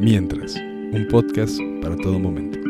[0.00, 2.60] Mientras, un podcast para todo momento.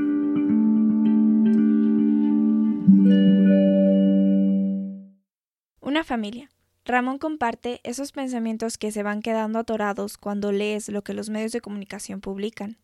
[5.83, 6.49] Una familia.
[6.87, 11.53] Ramón comparte esos pensamientos que se van quedando atorados cuando lees lo que los medios
[11.53, 12.79] de comunicación publican.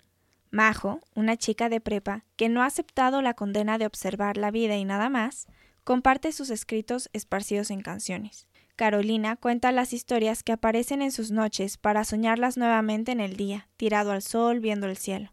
[0.50, 4.76] Majo, una chica de prepa que no ha aceptado la condena de observar la vida
[4.76, 5.46] y nada más,
[5.84, 8.46] comparte sus escritos esparcidos en canciones.
[8.76, 13.68] Carolina cuenta las historias que aparecen en sus noches para soñarlas nuevamente en el día,
[13.76, 15.32] tirado al sol viendo el cielo.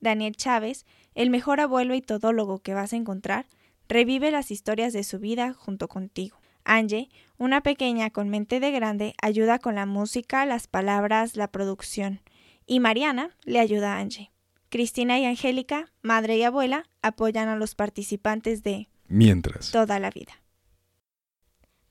[0.00, 0.84] Daniel Chávez,
[1.14, 3.46] el mejor abuelo y todólogo que vas a encontrar,
[3.88, 6.38] revive las historias de su vida junto contigo.
[6.64, 7.08] Angie,
[7.38, 12.20] una pequeña con mente de grande, ayuda con la música, las palabras, la producción.
[12.66, 14.30] Y Mariana le ayuda a Angie.
[14.68, 19.70] Cristina y Angélica, madre y abuela, apoyan a los participantes de Mientras.
[19.70, 20.32] toda la vida.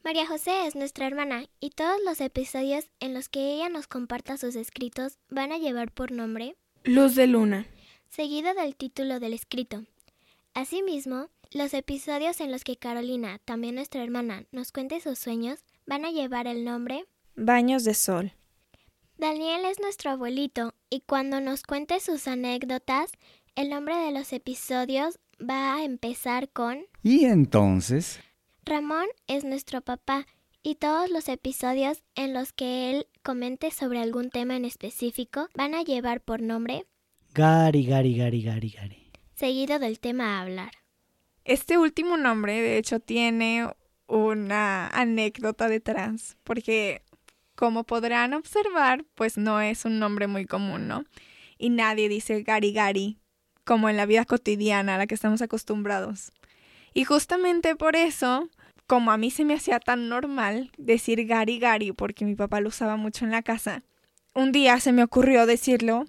[0.03, 4.35] María José es nuestra hermana y todos los episodios en los que ella nos comparta
[4.35, 7.67] sus escritos van a llevar por nombre Luz de Luna.
[8.09, 9.85] seguido del título del escrito.
[10.53, 16.03] Asimismo, los episodios en los que Carolina, también nuestra hermana, nos cuente sus sueños van
[16.03, 18.33] a llevar el nombre Baños de sol.
[19.17, 23.09] Daniel es nuestro abuelito y cuando nos cuente sus anécdotas,
[23.55, 28.19] el nombre de los episodios va a empezar con Y entonces,
[28.73, 30.25] Ramón es nuestro papá
[30.63, 35.75] y todos los episodios en los que él comente sobre algún tema en específico van
[35.75, 36.87] a llevar por nombre
[37.35, 39.11] Gary, Gary, Gary, Gary, Gary.
[39.35, 40.71] seguido del tema a hablar.
[41.45, 43.69] Este último nombre, de hecho, tiene
[44.07, 47.03] una anécdota detrás, porque
[47.53, 51.05] como podrán observar, pues no es un nombre muy común, ¿no?
[51.59, 53.19] Y nadie dice Gary Gary,
[53.65, 56.31] como en la vida cotidiana a la que estamos acostumbrados.
[56.95, 58.49] Y justamente por eso,
[58.93, 62.69] como a mí se me hacía tan normal decir Gary Gary, porque mi papá lo
[62.69, 63.81] usaba mucho en la casa,
[64.35, 66.05] un día se me ocurrió decirlo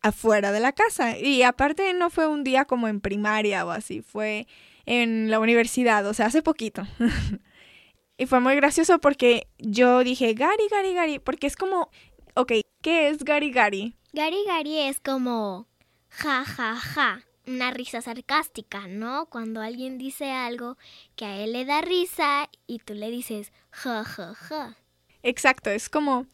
[0.00, 1.18] afuera de la casa.
[1.18, 4.46] Y aparte no fue un día como en primaria o así, fue
[4.86, 6.86] en la universidad, o sea, hace poquito.
[8.16, 11.90] y fue muy gracioso porque yo dije Gary, Gary, Gary, porque es como,
[12.36, 13.96] ok, ¿qué es Gary Gary?
[14.14, 15.68] Gary Gary es como
[16.08, 19.26] ja ja ja, una risa sarcástica, ¿no?
[19.26, 20.76] Cuando alguien dice algo
[21.16, 24.76] que a él le da risa y tú le dices ja ja ja.
[25.22, 26.26] Exacto, es como,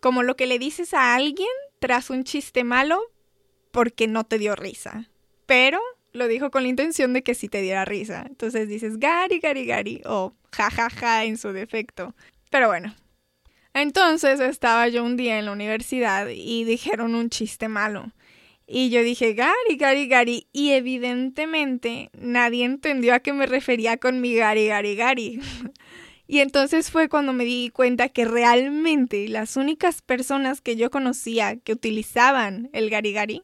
[0.00, 1.48] como lo que le dices a alguien
[1.78, 3.00] tras un chiste malo
[3.70, 5.08] porque no te dio risa.
[5.46, 5.80] Pero
[6.12, 8.24] lo dijo con la intención de que sí te diera risa.
[8.26, 12.14] Entonces dices Gary, Gary, Gary o ja, ja, ja en su defecto.
[12.50, 12.94] Pero bueno.
[13.74, 18.12] Entonces estaba yo un día en la universidad y dijeron un chiste malo.
[18.66, 20.48] Y yo dije Gary, Gary, Gary.
[20.52, 25.40] Y evidentemente nadie entendió a qué me refería con mi Gary, Gary, Gary.
[26.26, 31.56] Y entonces fue cuando me di cuenta que realmente las únicas personas que yo conocía
[31.56, 33.42] que utilizaban el garigari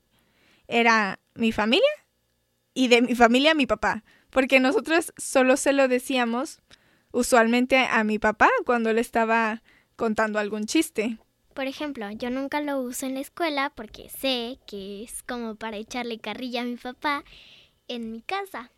[0.66, 1.90] era mi familia
[2.72, 6.62] y de mi familia mi papá, porque nosotros solo se lo decíamos
[7.12, 9.62] usualmente a mi papá cuando le estaba
[9.96, 11.18] contando algún chiste.
[11.54, 15.76] Por ejemplo, yo nunca lo uso en la escuela porque sé que es como para
[15.76, 17.24] echarle carrilla a mi papá
[17.88, 18.70] en mi casa.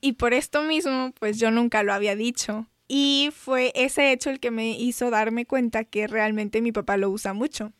[0.00, 2.66] Y por esto mismo, pues yo nunca lo había dicho.
[2.88, 7.10] Y fue ese hecho el que me hizo darme cuenta que realmente mi papá lo
[7.10, 7.72] usa mucho.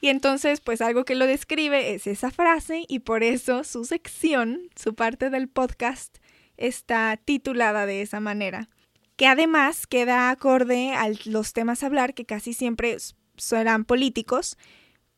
[0.00, 4.70] Y entonces, pues algo que lo describe es esa frase y por eso su sección,
[4.74, 6.18] su parte del podcast,
[6.56, 8.68] está titulada de esa manera.
[9.16, 12.96] Que además queda acorde a los temas a hablar que casi siempre
[13.40, 14.56] serán políticos,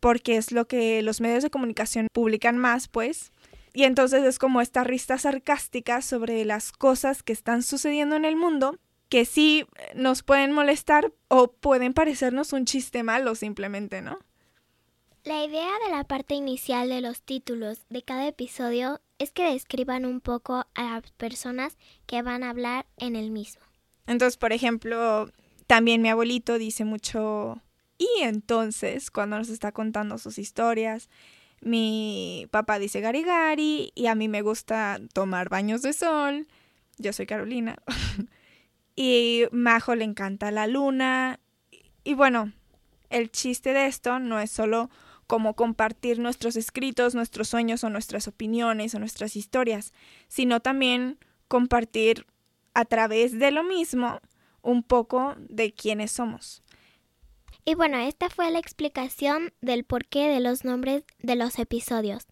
[0.00, 3.33] porque es lo que los medios de comunicación publican más, pues.
[3.75, 8.37] Y entonces es como esta rista sarcástica sobre las cosas que están sucediendo en el
[8.37, 8.78] mundo
[9.09, 14.19] que sí nos pueden molestar o pueden parecernos un chiste malo simplemente, ¿no?
[15.25, 20.06] La idea de la parte inicial de los títulos de cada episodio es que describan
[20.06, 23.62] un poco a las personas que van a hablar en el mismo.
[24.06, 25.31] Entonces, por ejemplo,
[25.66, 27.60] también mi abuelito dice mucho
[28.19, 31.09] y entonces cuando nos está contando sus historias,
[31.60, 36.47] mi papá dice gari gari y a mí me gusta tomar baños de sol.
[36.99, 37.77] Yo soy Carolina.
[38.97, 41.39] y Majo le encanta la luna.
[42.04, 42.53] Y bueno,
[43.10, 44.91] el chiste de esto no es solo
[45.27, 49.93] como compartir nuestros escritos, nuestros sueños o nuestras opiniones o nuestras historias,
[50.28, 52.27] sino también compartir
[52.75, 54.21] a través de lo mismo
[54.63, 56.63] un poco de quiénes somos.
[57.64, 62.26] Y bueno, esta fue la explicación del porqué de los nombres de los episodios.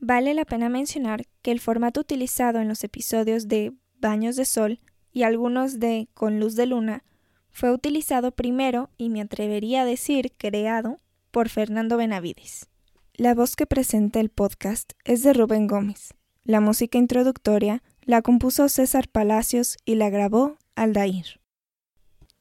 [0.00, 4.80] Vale la pena mencionar que el formato utilizado en los episodios de Baños de Sol
[5.12, 7.04] y algunos de Con Luz de Luna
[7.50, 11.00] fue utilizado primero y me atrevería a decir creado
[11.30, 12.68] por Fernando Benavides.
[13.14, 16.14] La voz que presenta el podcast es de Rubén Gómez.
[16.44, 21.37] La música introductoria la compuso César Palacios y la grabó Aldair.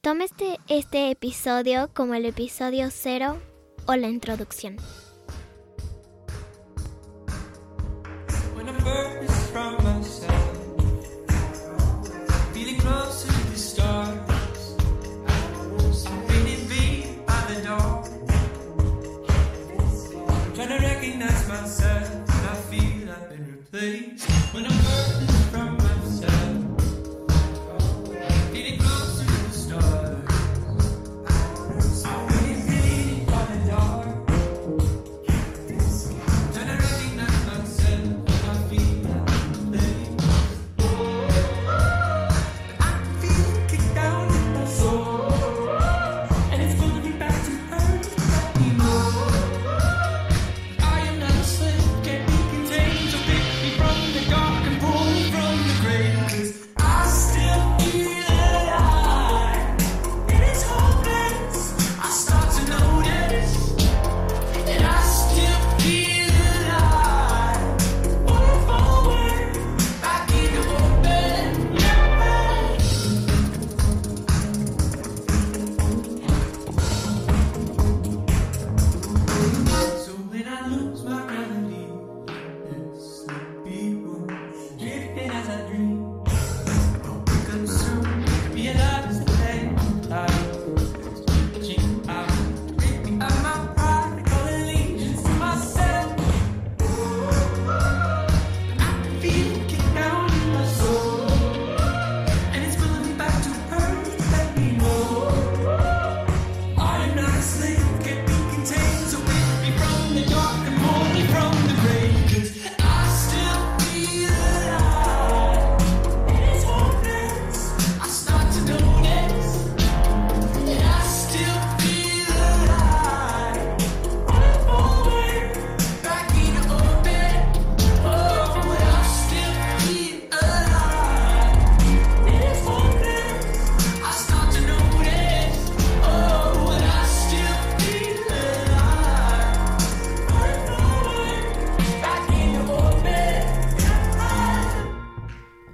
[0.01, 3.38] Tome este, este episodio como el episodio cero
[3.88, 4.77] o la introducción.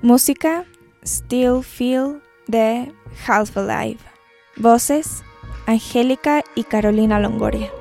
[0.04, 0.66] Música
[1.06, 2.92] Still Feel de
[3.26, 4.00] Half Alive.
[4.58, 5.24] Voces
[5.66, 7.72] Angélica y Carolina Longoria.